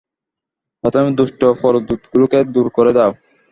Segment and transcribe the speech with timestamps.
[0.83, 3.11] প্রথমে দুষ্ট পুরুতগুলোকে দূর করে দাও।